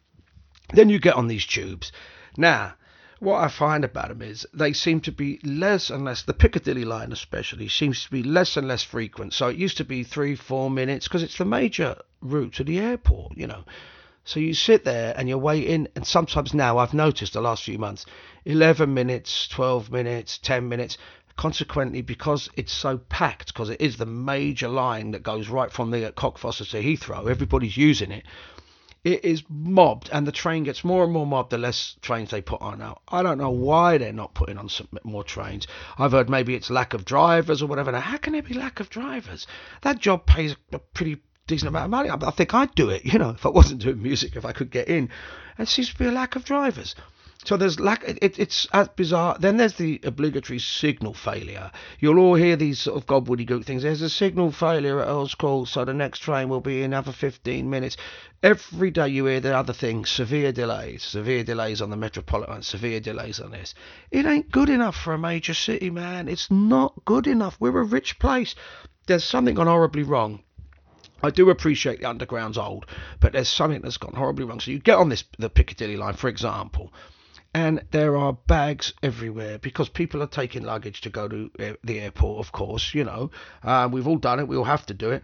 Then 0.75 0.89
you 0.91 0.99
get 0.99 1.15
on 1.15 1.29
these 1.29 1.47
tubes. 1.47 1.93
Now, 2.37 2.75
what 3.21 3.43
I 3.43 3.49
find 3.49 3.85
about 3.85 4.09
them 4.09 4.23
is 4.23 4.47
they 4.55 4.73
seem 4.73 5.01
to 5.01 5.13
be 5.13 5.41
less 5.43 5.91
and 5.91 6.05
less, 6.05 6.23
the 6.23 6.35
Piccadilly 6.35 6.85
line 6.85 7.13
especially, 7.13 7.69
seems 7.69 8.05
to 8.05 8.11
be 8.11 8.23
less 8.23 8.57
and 8.57 8.69
less 8.69 8.85
frequent. 8.85 9.33
So 9.33 9.49
it 9.49 9.57
used 9.57 9.77
to 9.79 9.85
be 9.85 10.05
three, 10.05 10.37
four 10.37 10.71
minutes 10.71 11.09
because 11.09 11.23
it's 11.23 11.39
the 11.39 11.45
major 11.45 11.97
route 12.21 12.55
to 12.55 12.65
the 12.65 12.79
airport, 12.79 13.37
you 13.37 13.47
know. 13.47 13.65
So 14.25 14.41
you 14.41 14.55
sit 14.55 14.85
there 14.85 15.15
and 15.17 15.29
you're 15.29 15.39
waiting, 15.39 15.89
and 15.97 16.07
sometimes 16.07 16.55
now 16.55 16.79
I've 16.79 16.95
noticed 16.95 17.33
the 17.33 17.41
last 17.41 17.65
few 17.65 17.79
months 17.79 18.07
11 18.45 18.93
minutes, 18.93 19.49
12 19.49 19.91
minutes, 19.91 20.39
10 20.39 20.69
minutes. 20.69 20.99
Consequently, 21.37 22.03
because 22.03 22.51
it's 22.57 22.73
so 22.73 22.99
packed, 22.99 23.55
because 23.55 23.71
it 23.71 23.81
is 23.81 23.97
the 23.97 24.07
major 24.07 24.69
line 24.69 25.13
that 25.13 25.23
goes 25.23 25.49
right 25.49 25.71
from 25.71 25.93
the 25.93 26.13
Cockfosters 26.17 26.71
to 26.71 26.83
Heathrow, 26.83 27.31
everybody's 27.31 27.77
using 27.77 28.11
it 28.11 28.25
it 29.05 29.25
is 29.25 29.43
mobbed, 29.49 30.11
and 30.13 30.27
the 30.27 30.33
train 30.33 30.65
gets 30.65 30.85
more 30.85 31.05
and 31.05 31.13
more 31.13 31.27
mobbed 31.27 31.51
the 31.51 31.59
less 31.59 31.97
trains 32.03 32.31
they 32.31 32.43
put 32.43 32.61
on. 32.61 32.79
Now, 32.79 33.01
I 33.09 33.23
don't 33.23 33.39
know 33.39 33.51
why 33.51 33.99
they're 33.99 34.13
not 34.13 34.35
putting 34.35 34.59
on 34.59 34.69
some 34.69 34.89
more 35.05 35.25
trains. 35.25 35.67
I've 35.97 36.13
heard 36.13 36.29
maybe 36.29 36.55
it's 36.55 36.71
lack 36.71 36.95
of 36.95 37.05
drivers 37.05 37.63
or 37.63 37.67
whatever. 37.67 37.93
Now, 37.93 38.01
how 38.01 38.17
can 38.17 38.33
there 38.33 38.43
be 38.43 38.55
lack 38.55 38.81
of 38.81 38.91
drivers? 38.91 39.47
That 39.83 39.99
job 39.99 40.27
pays 40.27 40.57
a 40.73 40.79
pretty 40.79 41.19
decent 41.47 41.69
amount 41.69 41.87
of 41.87 41.91
money. 41.91 42.11
I 42.11 42.31
think 42.31 42.55
I'd 42.55 42.75
do 42.75 42.91
it, 42.91 43.05
you 43.13 43.19
know, 43.19 43.31
if 43.31 43.47
I 43.47 43.51
wasn't 43.51 43.83
doing 43.83 44.03
music, 44.03 44.37
if 44.37 44.45
I 44.45 44.53
could 44.53 44.71
get 44.71 44.89
in. 44.89 45.11
It 45.59 45.69
seems 45.69 45.91
to 45.91 45.99
be 45.99 46.07
a 46.07 46.13
lack 46.13 46.37
of 46.37 46.45
drivers. 46.45 46.95
So 47.45 47.57
there's 47.57 47.79
lack. 47.79 48.03
It, 48.03 48.39
it's 48.39 48.67
as 48.73 48.89
bizarre. 48.89 49.37
Then 49.39 49.59
there's 49.59 49.75
the 49.75 50.01
obligatory 50.03 50.59
signal 50.59 51.15
failure. 51.15 51.71
You'll 52.01 52.19
all 52.19 52.35
hear 52.35 52.57
these 52.57 52.81
sort 52.81 52.97
of 52.97 53.07
gobbledygook 53.07 53.65
things. 53.65 53.85
There's 53.85 54.03
a 54.03 54.11
signal 54.11 54.51
failure 54.51 55.01
at 55.01 55.07
Earl's 55.07 55.37
Court, 55.37 55.69
so 55.69 55.85
the 55.85 55.95
next 55.95 56.19
train 56.19 56.49
will 56.49 56.61
be 56.61 56.81
in 56.81 56.93
another 56.93 57.13
15 57.13 57.71
minutes. 57.71 57.97
Every 58.43 58.91
day 58.91 59.09
you 59.09 59.27
hear 59.27 59.39
the 59.39 59.57
other 59.57 59.73
thing: 59.73 60.05
severe 60.05 60.51
delays, 60.51 61.05
severe 61.05 61.45
delays 61.45 61.81
on 61.81 61.91
the 61.91 61.97
Metropolitan, 61.97 62.63
severe 62.63 62.99
delays 62.99 63.39
on 63.39 63.53
this. 63.53 63.73
It 64.11 64.27
ain't 64.27 64.51
good 64.51 64.69
enough 64.69 64.97
for 64.97 65.15
a 65.15 65.19
major 65.19 65.55
city, 65.55 65.91
man. 65.91 66.29
It's 66.29 66.51
not 66.51 67.05
good 67.05 67.29
enough. 67.29 67.57
We're 67.61 67.79
a 67.79 67.85
rich 67.85 68.19
place. 68.19 68.57
There's 69.07 69.25
something 69.25 69.55
gone 69.55 69.69
horribly 69.69 70.03
wrong. 70.03 70.43
I 71.23 71.31
do 71.31 71.51
appreciate 71.51 72.01
the 72.01 72.11
underground's 72.11 72.59
old, 72.59 72.85
but 73.21 73.33
there's 73.33 73.49
something 73.49 73.81
that's 73.81 73.97
gone 73.97 74.15
horribly 74.15 74.45
wrong. 74.45 74.61
So 74.61 74.73
you 74.73 74.81
get 74.81 74.99
on 74.99 75.09
this 75.09 75.23
the 75.39 75.49
Piccadilly 75.49 75.97
line, 75.97 76.15
for 76.15 76.29
example 76.29 76.93
and 77.55 77.83
there 77.91 78.17
are 78.17 78.33
bags 78.33 78.93
everywhere 79.03 79.59
because 79.59 79.89
people 79.89 80.23
are 80.23 80.27
taking 80.27 80.63
luggage 80.63 81.01
to 81.03 81.11
go 81.11 81.29
to 81.29 81.51
the 81.83 82.01
airport, 82.01 82.45
of 82.45 82.53
course, 82.53 82.95
you 82.95 83.05
know. 83.05 83.31
Uh, 83.63 83.89
we've 83.91 84.07
all 84.07 84.19
done 84.19 84.41
it, 84.41 84.49
we 84.49 84.57
all 84.57 84.65
have 84.65 84.87
to 84.87 84.95
do 84.95 85.11
it. 85.11 85.23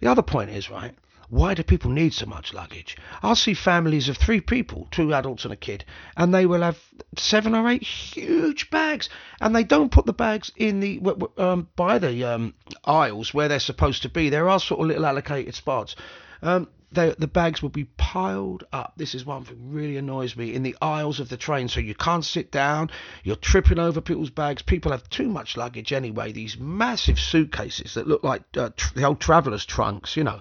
The 0.00 0.10
other 0.10 0.22
point 0.22 0.50
is, 0.50 0.70
right, 0.70 0.94
why 1.30 1.52
do 1.52 1.62
people 1.62 1.90
need 1.90 2.14
so 2.14 2.24
much 2.24 2.54
luggage? 2.54 2.96
I'll 3.22 3.36
see 3.36 3.52
families 3.52 4.08
of 4.08 4.16
three 4.16 4.40
people, 4.40 4.88
two 4.90 5.12
adults 5.12 5.44
and 5.44 5.52
a 5.52 5.56
kid, 5.56 5.84
and 6.16 6.32
they 6.32 6.46
will 6.46 6.62
have 6.62 6.78
seven 7.16 7.54
or 7.54 7.68
eight 7.68 7.82
huge 7.82 8.70
bags, 8.70 9.10
and 9.40 9.54
they 9.54 9.64
don't 9.64 9.92
put 9.92 10.06
the 10.06 10.14
bags 10.14 10.50
in 10.56 10.80
the 10.80 11.00
um, 11.36 11.68
by 11.76 11.98
the 11.98 12.24
um, 12.24 12.54
aisles 12.84 13.34
where 13.34 13.48
they're 13.48 13.60
supposed 13.60 14.02
to 14.02 14.08
be. 14.08 14.30
There 14.30 14.48
are 14.48 14.58
sort 14.58 14.80
of 14.80 14.86
little 14.86 15.04
allocated 15.04 15.54
spots. 15.54 15.96
Um, 16.40 16.68
the 16.92 17.28
bags 17.28 17.62
will 17.62 17.68
be 17.68 17.84
piled 17.84 18.64
up. 18.72 18.94
This 18.96 19.14
is 19.14 19.24
one 19.24 19.44
thing 19.44 19.72
really 19.72 19.96
annoys 19.96 20.36
me 20.36 20.54
in 20.54 20.62
the 20.62 20.76
aisles 20.80 21.20
of 21.20 21.28
the 21.28 21.36
train. 21.36 21.68
So 21.68 21.80
you 21.80 21.94
can't 21.94 22.24
sit 22.24 22.50
down. 22.50 22.90
You're 23.24 23.36
tripping 23.36 23.78
over 23.78 24.00
people's 24.00 24.30
bags. 24.30 24.62
People 24.62 24.92
have 24.92 25.08
too 25.10 25.28
much 25.28 25.56
luggage 25.56 25.92
anyway. 25.92 26.32
These 26.32 26.58
massive 26.58 27.18
suitcases 27.18 27.94
that 27.94 28.08
look 28.08 28.24
like 28.24 28.42
uh, 28.56 28.70
tr- 28.76 28.94
the 28.94 29.04
old 29.04 29.20
travellers' 29.20 29.66
trunks, 29.66 30.16
you 30.16 30.24
know. 30.24 30.40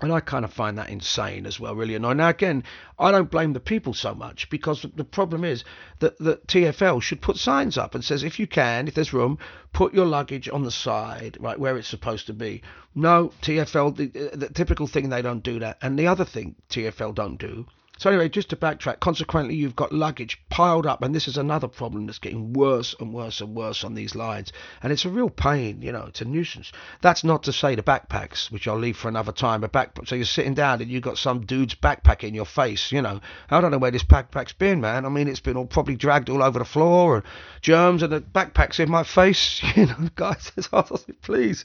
And 0.00 0.12
I 0.12 0.20
kind 0.20 0.44
of 0.44 0.52
find 0.52 0.78
that 0.78 0.90
insane 0.90 1.44
as 1.44 1.58
well, 1.58 1.74
really 1.74 1.96
annoying. 1.96 2.18
Now, 2.18 2.28
again, 2.28 2.62
I 3.00 3.10
don't 3.10 3.30
blame 3.30 3.52
the 3.52 3.60
people 3.60 3.94
so 3.94 4.14
much 4.14 4.48
because 4.48 4.86
the 4.94 5.04
problem 5.04 5.44
is 5.44 5.64
that 5.98 6.18
the 6.18 6.36
TFL 6.46 7.02
should 7.02 7.20
put 7.20 7.36
signs 7.36 7.76
up 7.76 7.96
and 7.96 8.04
says, 8.04 8.22
if 8.22 8.38
you 8.38 8.46
can, 8.46 8.86
if 8.86 8.94
there's 8.94 9.12
room, 9.12 9.38
put 9.72 9.92
your 9.92 10.06
luggage 10.06 10.48
on 10.48 10.62
the 10.62 10.70
side, 10.70 11.36
right 11.40 11.58
where 11.58 11.76
it's 11.76 11.88
supposed 11.88 12.26
to 12.28 12.32
be. 12.32 12.62
No, 12.94 13.32
TFL, 13.42 13.96
the, 13.96 14.36
the 14.36 14.48
typical 14.48 14.86
thing, 14.86 15.08
they 15.08 15.22
don't 15.22 15.42
do 15.42 15.58
that. 15.58 15.78
And 15.82 15.98
the 15.98 16.06
other 16.06 16.24
thing 16.24 16.54
TFL 16.70 17.14
don't 17.14 17.38
do 17.38 17.66
So 17.98 18.10
anyway, 18.10 18.28
just 18.28 18.50
to 18.50 18.56
backtrack, 18.56 19.00
consequently, 19.00 19.56
you've 19.56 19.74
got 19.74 19.92
luggage 19.92 20.40
piled 20.50 20.86
up, 20.86 21.02
and 21.02 21.12
this 21.12 21.26
is 21.26 21.36
another 21.36 21.66
problem 21.66 22.06
that's 22.06 22.20
getting 22.20 22.52
worse 22.52 22.94
and 23.00 23.12
worse 23.12 23.40
and 23.40 23.56
worse 23.56 23.82
on 23.82 23.94
these 23.94 24.14
lines, 24.14 24.52
and 24.82 24.92
it's 24.92 25.04
a 25.04 25.08
real 25.08 25.28
pain. 25.28 25.82
You 25.82 25.90
know, 25.90 26.04
it's 26.06 26.20
a 26.20 26.24
nuisance. 26.24 26.70
That's 27.00 27.24
not 27.24 27.42
to 27.44 27.52
say 27.52 27.74
the 27.74 27.82
backpacks, 27.82 28.52
which 28.52 28.68
I'll 28.68 28.78
leave 28.78 28.96
for 28.96 29.08
another 29.08 29.32
time. 29.32 29.64
A 29.64 29.68
backpack. 29.68 30.06
So 30.06 30.14
you're 30.14 30.26
sitting 30.26 30.54
down 30.54 30.80
and 30.80 30.88
you've 30.88 31.02
got 31.02 31.18
some 31.18 31.44
dude's 31.44 31.74
backpack 31.74 32.22
in 32.22 32.34
your 32.34 32.44
face. 32.44 32.92
You 32.92 33.02
know, 33.02 33.20
I 33.50 33.60
don't 33.60 33.72
know 33.72 33.78
where 33.78 33.90
this 33.90 34.04
backpack's 34.04 34.52
been, 34.52 34.80
man. 34.80 35.04
I 35.04 35.08
mean, 35.08 35.26
it's 35.26 35.40
been 35.40 35.56
all 35.56 35.66
probably 35.66 35.96
dragged 35.96 36.30
all 36.30 36.42
over 36.42 36.60
the 36.60 36.64
floor 36.64 37.16
and 37.16 37.24
germs, 37.62 38.04
and 38.04 38.12
the 38.12 38.20
backpack's 38.20 38.78
in 38.78 38.90
my 38.90 39.02
face. 39.02 39.60
You 39.78 39.86
know, 39.86 40.08
guys, 40.16 40.50
oh, 40.72 40.82
please 41.22 41.64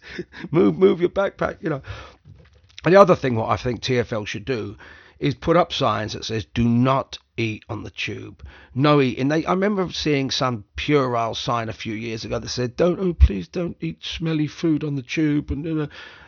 move, 0.51 0.77
move 0.77 0.99
your 0.99 1.09
backpack. 1.09 1.57
You 1.61 1.69
know. 1.69 1.81
And 2.85 2.93
the 2.93 2.99
other 2.99 3.15
thing, 3.15 3.35
what 3.35 3.49
I 3.49 3.57
think 3.57 3.81
TFL 3.81 4.27
should 4.27 4.45
do 4.45 4.77
is 5.24 5.36
put 5.36 5.58
up 5.58 5.72
signs 5.72 6.13
that 6.13 6.25
says 6.25 6.46
"Do 6.53 6.68
not 6.68 7.18
eat 7.38 7.63
on 7.70 7.84
the 7.84 7.89
tube." 7.89 8.46
No 8.75 9.01
eating. 9.01 9.30
They, 9.30 9.46
I 9.46 9.51
remember 9.53 9.89
seeing 9.92 10.30
some 10.30 10.65
puerile 10.75 11.34
sign 11.34 11.70
a 11.70 11.74
few 11.74 11.94
years 11.94 12.25
ago 12.25 12.39
that 12.39 12.50
said, 12.50 12.75
"Don't, 12.75 13.00
oh 13.00 13.13
please, 13.13 13.48
don't 13.48 13.77
eat 13.80 14.03
smelly 14.03 14.48
food 14.48 14.84
on 14.84 14.96
the 14.96 15.01
tube." 15.01 15.50
And 15.50 15.82
uh, 15.82 15.88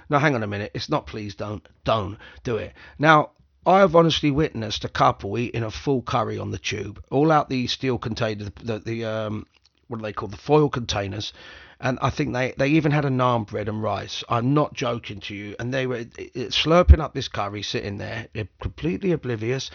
now, 0.10 0.20
hang 0.20 0.36
on 0.36 0.44
a 0.44 0.48
minute. 0.48 0.72
It's 0.74 0.90
not 0.90 1.08
please, 1.08 1.36
don't, 1.36 1.68
don't 1.84 2.18
do 2.44 2.58
it. 2.58 2.74
Now, 3.00 3.32
I 3.66 3.80
have 3.80 3.96
honestly 3.96 4.30
witnessed 4.30 4.86
a 4.86 4.90
couple 4.90 5.38
eating 5.38 5.64
a 5.64 5.72
full 5.72 6.04
curry 6.04 6.38
on 6.38 6.52
the 6.52 6.60
tube, 6.60 7.04
all 7.10 7.32
out 7.32 7.50
the 7.50 7.68
steel 7.68 7.98
container, 7.98 8.52
the, 8.64 8.80
the 8.80 9.06
um, 9.06 9.48
what 9.88 9.98
do 9.98 10.04
they 10.04 10.14
call 10.14 10.30
the 10.30 10.38
foil 10.38 10.70
containers, 10.70 11.34
and 11.80 12.00
I 12.02 12.10
think 12.10 12.34
they, 12.34 12.54
they 12.58 12.70
even 12.70 12.92
had 12.92 13.06
a 13.06 13.10
naan 13.10 13.46
bread 13.46 13.68
and 13.68 13.82
rice. 13.82 14.24
I'm 14.30 14.54
not 14.54 14.74
joking 14.74 15.20
to 15.22 15.36
you. 15.36 15.56
And 15.60 15.74
they 15.74 15.88
were 15.88 16.06
slurping 16.06 17.00
up 17.00 17.14
this 17.14 17.28
curry, 17.28 17.64
sitting 17.64 17.98
there, 17.98 18.28
eh, 18.36 18.46
completely 18.62 19.12
oblivious. 19.12 19.72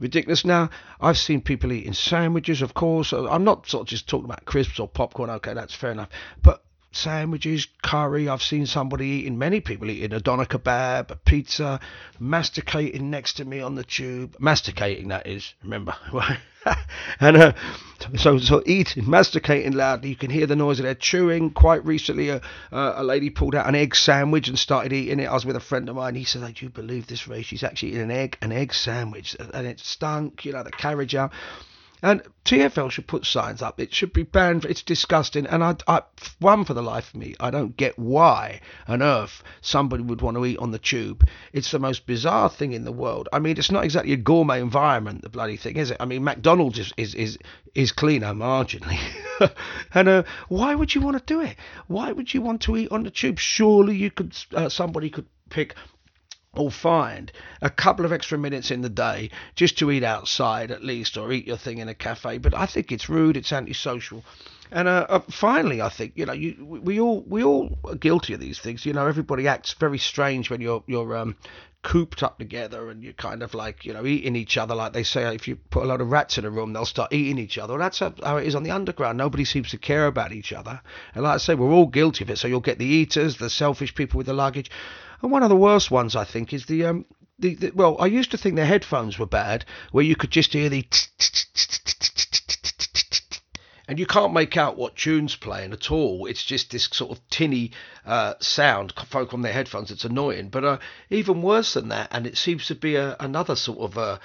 Ridiculous. 0.00 0.44
Now, 0.44 0.70
I've 1.00 1.18
seen 1.18 1.40
people 1.40 1.72
eating 1.72 1.92
sandwiches, 1.92 2.62
of 2.62 2.74
course. 2.74 3.12
I'm 3.12 3.44
not 3.44 3.68
sort 3.68 3.82
of 3.82 3.88
just 3.88 4.08
talking 4.08 4.24
about 4.24 4.44
crisps 4.44 4.80
or 4.80 4.88
popcorn. 4.88 5.30
Okay, 5.30 5.54
that's 5.54 5.74
fair 5.74 5.92
enough. 5.92 6.08
But 6.42 6.64
sandwiches, 6.96 7.66
curry. 7.82 8.28
I've 8.28 8.42
seen 8.42 8.66
somebody 8.66 9.06
eating, 9.06 9.38
many 9.38 9.60
people 9.60 9.90
eating 9.90 10.12
a 10.12 10.20
doner 10.20 10.44
kebab, 10.44 11.10
a 11.10 11.16
pizza, 11.16 11.80
masticating 12.18 13.10
next 13.10 13.34
to 13.34 13.44
me 13.44 13.60
on 13.60 13.74
the 13.74 13.84
tube. 13.84 14.36
Masticating, 14.38 15.08
that 15.08 15.26
is, 15.26 15.54
remember. 15.62 15.94
and 17.20 17.36
uh, 17.36 17.52
so, 18.16 18.38
so 18.38 18.62
eating, 18.66 19.08
masticating 19.08 19.72
loudly. 19.72 20.10
You 20.10 20.16
can 20.16 20.30
hear 20.30 20.46
the 20.46 20.56
noise 20.56 20.78
of 20.78 20.84
their 20.84 20.94
chewing. 20.94 21.50
Quite 21.50 21.84
recently, 21.84 22.30
a, 22.30 22.40
uh, 22.72 22.94
a 22.96 23.04
lady 23.04 23.30
pulled 23.30 23.54
out 23.54 23.66
an 23.66 23.74
egg 23.74 23.94
sandwich 23.94 24.48
and 24.48 24.58
started 24.58 24.92
eating 24.92 25.20
it. 25.20 25.26
I 25.26 25.34
was 25.34 25.46
with 25.46 25.56
a 25.56 25.60
friend 25.60 25.88
of 25.88 25.96
mine. 25.96 26.14
He 26.14 26.24
said, 26.24 26.42
"Do 26.54 26.64
you 26.64 26.70
believe 26.70 27.06
this, 27.06 27.28
Ray? 27.28 27.42
She's 27.42 27.64
actually 27.64 27.90
eating 27.90 28.02
an 28.02 28.10
egg, 28.10 28.38
an 28.40 28.52
egg 28.52 28.72
sandwich, 28.74 29.36
and 29.38 29.66
it 29.66 29.80
stunk. 29.80 30.44
You 30.44 30.52
know, 30.52 30.62
the 30.62 30.70
carriage 30.70 31.14
out." 31.14 31.32
And 32.04 32.20
TFL 32.44 32.90
should 32.90 33.06
put 33.06 33.24
signs 33.24 33.62
up. 33.62 33.80
It 33.80 33.94
should 33.94 34.12
be 34.12 34.24
banned. 34.24 34.66
It's 34.66 34.82
disgusting. 34.82 35.46
And 35.46 35.64
I, 35.64 35.74
I, 35.88 36.02
one 36.38 36.66
for 36.66 36.74
the 36.74 36.82
life 36.82 37.08
of 37.08 37.14
me, 37.14 37.34
I 37.40 37.50
don't 37.50 37.78
get 37.78 37.98
why 37.98 38.60
on 38.86 39.00
earth 39.00 39.42
somebody 39.62 40.02
would 40.02 40.20
want 40.20 40.36
to 40.36 40.44
eat 40.44 40.58
on 40.58 40.70
the 40.70 40.78
tube. 40.78 41.26
It's 41.54 41.70
the 41.70 41.78
most 41.78 42.06
bizarre 42.06 42.50
thing 42.50 42.74
in 42.74 42.84
the 42.84 42.92
world. 42.92 43.30
I 43.32 43.38
mean, 43.38 43.56
it's 43.56 43.70
not 43.70 43.84
exactly 43.84 44.12
a 44.12 44.18
gourmet 44.18 44.60
environment, 44.60 45.22
the 45.22 45.30
bloody 45.30 45.56
thing, 45.56 45.78
is 45.78 45.92
it? 45.92 45.96
I 45.98 46.04
mean, 46.04 46.22
McDonald's 46.22 46.78
is 46.78 46.92
is 46.98 47.14
is, 47.14 47.38
is 47.74 47.90
cleaner 47.90 48.34
marginally. 48.34 49.00
and 49.94 50.06
uh, 50.06 50.22
why 50.48 50.74
would 50.74 50.94
you 50.94 51.00
want 51.00 51.16
to 51.16 51.24
do 51.24 51.40
it? 51.40 51.56
Why 51.86 52.12
would 52.12 52.34
you 52.34 52.42
want 52.42 52.60
to 52.62 52.76
eat 52.76 52.92
on 52.92 53.04
the 53.04 53.10
tube? 53.10 53.38
Surely 53.38 53.96
you 53.96 54.10
could, 54.10 54.36
uh, 54.54 54.68
somebody 54.68 55.08
could 55.08 55.26
pick 55.48 55.74
or 56.58 56.70
find 56.70 57.32
a 57.62 57.70
couple 57.70 58.04
of 58.04 58.12
extra 58.12 58.38
minutes 58.38 58.70
in 58.70 58.82
the 58.82 58.88
day 58.88 59.30
just 59.54 59.78
to 59.78 59.90
eat 59.90 60.04
outside 60.04 60.70
at 60.70 60.84
least 60.84 61.16
or 61.16 61.32
eat 61.32 61.46
your 61.46 61.56
thing 61.56 61.78
in 61.78 61.88
a 61.88 61.94
cafe. 61.94 62.38
But 62.38 62.54
I 62.54 62.66
think 62.66 62.92
it's 62.92 63.08
rude, 63.08 63.36
it's 63.36 63.52
antisocial. 63.52 64.24
And 64.74 64.88
uh, 64.88 65.06
uh, 65.08 65.20
finally, 65.30 65.80
I 65.80 65.88
think 65.88 66.14
you 66.16 66.26
know, 66.26 66.32
you, 66.32 66.66
we 66.66 66.98
all 66.98 67.22
we 67.28 67.44
all 67.44 67.78
are 67.84 67.94
guilty 67.94 68.34
of 68.34 68.40
these 68.40 68.58
things. 68.58 68.84
You 68.84 68.92
know, 68.92 69.06
everybody 69.06 69.46
acts 69.46 69.72
very 69.74 69.98
strange 69.98 70.50
when 70.50 70.60
you're 70.60 70.82
you're 70.88 71.16
um, 71.16 71.36
cooped 71.82 72.24
up 72.24 72.38
together 72.38 72.90
and 72.90 73.00
you're 73.00 73.12
kind 73.12 73.44
of 73.44 73.54
like 73.54 73.84
you 73.84 73.92
know 73.92 74.04
eating 74.04 74.34
each 74.34 74.58
other. 74.58 74.74
Like 74.74 74.92
they 74.92 75.04
say, 75.04 75.32
if 75.32 75.46
you 75.46 75.54
put 75.54 75.84
a 75.84 75.86
lot 75.86 76.00
of 76.00 76.10
rats 76.10 76.38
in 76.38 76.44
a 76.44 76.50
room, 76.50 76.72
they'll 76.72 76.86
start 76.86 77.12
eating 77.12 77.38
each 77.38 77.56
other. 77.56 77.78
that's 77.78 78.00
how 78.00 78.36
it 78.38 78.48
is 78.48 78.56
on 78.56 78.64
the 78.64 78.72
underground. 78.72 79.16
Nobody 79.16 79.44
seems 79.44 79.70
to 79.70 79.78
care 79.78 80.08
about 80.08 80.32
each 80.32 80.52
other. 80.52 80.80
And 81.14 81.22
like 81.22 81.34
I 81.36 81.38
say, 81.38 81.54
we're 81.54 81.70
all 81.70 81.86
guilty 81.86 82.24
of 82.24 82.30
it. 82.30 82.38
So 82.38 82.48
you'll 82.48 82.58
get 82.58 82.80
the 82.80 82.84
eaters, 82.84 83.36
the 83.36 83.50
selfish 83.50 83.94
people 83.94 84.18
with 84.18 84.26
the 84.26 84.34
luggage. 84.34 84.72
And 85.22 85.30
one 85.30 85.44
of 85.44 85.50
the 85.50 85.56
worst 85.56 85.92
ones, 85.92 86.16
I 86.16 86.24
think, 86.24 86.52
is 86.52 86.66
the 86.66 86.86
um, 86.86 87.04
the, 87.38 87.54
the 87.54 87.70
well, 87.76 87.96
I 88.00 88.06
used 88.06 88.32
to 88.32 88.38
think 88.38 88.56
the 88.56 88.66
headphones 88.66 89.20
were 89.20 89.26
bad, 89.26 89.64
where 89.92 90.04
you 90.04 90.16
could 90.16 90.32
just 90.32 90.52
hear 90.52 90.68
the 90.68 90.84
and 93.86 93.98
you 93.98 94.06
can't 94.06 94.32
make 94.32 94.56
out 94.56 94.76
what 94.76 94.96
tune's 94.96 95.36
playing 95.36 95.72
at 95.72 95.90
all. 95.90 96.26
It's 96.26 96.44
just 96.44 96.70
this 96.70 96.88
sort 96.90 97.12
of 97.12 97.28
tinny 97.28 97.72
uh, 98.06 98.34
sound, 98.40 98.92
folk 99.06 99.34
on 99.34 99.42
their 99.42 99.52
headphones. 99.52 99.90
It's 99.90 100.04
annoying, 100.04 100.48
but 100.48 100.64
uh, 100.64 100.78
even 101.10 101.42
worse 101.42 101.74
than 101.74 101.88
that, 101.88 102.08
and 102.10 102.26
it 102.26 102.36
seems 102.36 102.66
to 102.66 102.74
be 102.74 102.96
a, 102.96 103.16
another 103.20 103.56
sort 103.56 103.80
of 103.80 103.98
uh, 103.98 104.18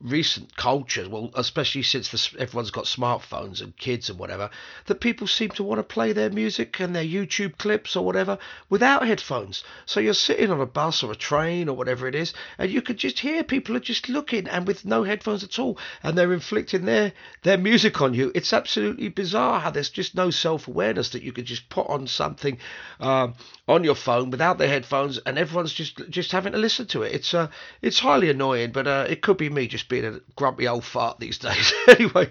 recent 0.00 0.54
culture, 0.56 1.08
well, 1.08 1.30
especially 1.34 1.82
since 1.82 2.10
the, 2.10 2.40
everyone's 2.40 2.70
got 2.70 2.84
smartphones 2.84 3.62
and 3.62 3.76
kids 3.76 4.10
and 4.10 4.18
whatever, 4.18 4.50
that 4.86 5.00
people 5.00 5.26
seem 5.26 5.50
to 5.50 5.62
want 5.62 5.78
to 5.78 5.82
play 5.82 6.12
their 6.12 6.30
music 6.30 6.78
and 6.80 6.94
their 6.94 7.04
YouTube 7.04 7.56
clips 7.56 7.96
or 7.96 8.04
whatever 8.04 8.38
without 8.68 9.06
headphones. 9.06 9.64
So 9.86 10.00
you're 10.00 10.14
sitting 10.14 10.50
on 10.50 10.60
a 10.60 10.66
bus 10.66 11.02
or 11.02 11.12
a 11.12 11.16
train 11.16 11.68
or 11.68 11.76
whatever 11.76 12.06
it 12.06 12.14
is, 12.14 12.34
and 12.58 12.70
you 12.70 12.82
could 12.82 12.98
just 12.98 13.18
hear 13.20 13.42
people 13.42 13.76
are 13.76 13.80
just 13.80 14.08
looking 14.08 14.48
and 14.48 14.66
with 14.66 14.84
no 14.84 15.02
headphones 15.02 15.42
at 15.42 15.58
all, 15.58 15.78
and 16.02 16.16
they're 16.16 16.32
inflicting 16.32 16.84
their 16.84 17.12
their 17.42 17.58
music 17.58 18.00
on 18.00 18.14
you. 18.14 18.32
It's 18.34 18.52
absolutely 18.52 19.08
bizarre 19.08 19.60
how 19.60 19.70
there's 19.70 19.90
just 19.90 20.14
no 20.14 20.30
self 20.30 20.68
awareness 20.68 21.10
that 21.10 21.22
you 21.22 21.32
could 21.32 21.46
just 21.46 21.68
put 21.68 21.86
on 21.88 22.06
something 22.06 22.58
um, 23.00 23.34
on 23.68 23.82
your 23.82 23.94
phone 23.94 24.30
without 24.30 24.58
the 24.58 24.68
headphones, 24.68 25.18
and 25.18 25.38
everyone's 25.38 25.72
just 25.72 26.00
just 26.10 26.32
having 26.32 26.52
to 26.52 26.58
listen 26.58 26.86
to 26.86 27.02
it. 27.02 27.14
It's 27.14 27.34
uh, 27.34 27.48
it's 27.82 27.98
highly 27.98 28.30
annoying, 28.30 28.72
but 28.72 28.86
uh, 28.86 29.06
it 29.08 29.22
could 29.22 29.36
be 29.36 29.48
me 29.48 29.66
just 29.76 29.90
being 29.90 30.04
a 30.06 30.20
grumpy 30.36 30.66
old 30.66 30.84
fart 30.84 31.20
these 31.20 31.38
days. 31.38 31.72
anyway, 31.88 32.30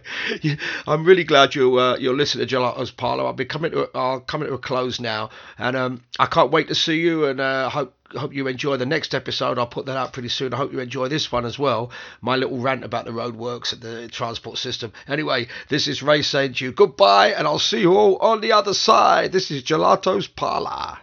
I'm 0.88 1.06
really 1.06 1.24
glad 1.24 1.54
you 1.54 1.80
uh, 1.80 1.98
you're 1.98 2.16
listening 2.16 2.48
to 2.48 2.56
Gelato's 2.56 2.92
Parlour. 2.92 3.26
I'll 3.26 3.34
be 3.34 3.46
coming 3.46 3.72
to 3.72 3.90
I'll 3.94 4.20
coming 4.20 4.48
to 4.48 4.56
a 4.56 4.58
close 4.58 5.00
now, 5.00 5.30
and 5.58 5.76
um, 5.76 6.04
I 6.18 6.26
can't 6.26 6.52
wait 6.52 6.68
to 6.70 6.76
see 6.76 7.00
you, 7.00 7.26
and 7.26 7.40
uh, 7.40 7.70
hope 7.70 7.94
hope 8.16 8.34
you 8.34 8.48
enjoy 8.48 8.78
the 8.78 8.86
next 8.86 9.14
episode. 9.14 9.60
I'll 9.60 9.68
put 9.68 9.86
that 9.86 9.98
out 9.98 10.14
pretty 10.14 10.30
soon. 10.30 10.54
I 10.54 10.58
hope 10.58 10.74
you 10.74 10.80
enjoy 10.80 11.08
this 11.08 11.32
one 11.32 11.46
as 11.46 11.60
well. 11.60 11.92
My 12.22 12.36
little 12.36 12.58
rant 12.58 12.84
about 12.84 13.06
the 13.06 13.12
roadworks 13.12 13.74
and 13.74 13.82
the 13.82 14.08
transport 14.08 14.58
system. 14.58 14.92
Anyway, 15.08 15.48
this 15.70 15.88
is 15.88 16.02
Ray 16.02 16.24
saying 16.24 16.54
to 16.56 16.66
you 16.66 16.72
goodbye, 16.72 17.30
and 17.30 17.46
I'll 17.46 17.60
see 17.60 17.82
you 17.82 17.96
all 17.96 18.18
on 18.18 18.42
the 18.42 18.54
other 18.54 18.74
side. 18.74 19.32
This 19.32 19.52
is 19.52 19.64
Gelato's 19.64 20.28
Parlour. 20.28 20.98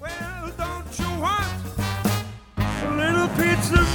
Well, 0.00 0.52
don't 0.58 0.98
you 0.98 1.20
want 1.20 1.46
a 2.58 2.96
little 2.96 3.28
pizza? 3.36 3.89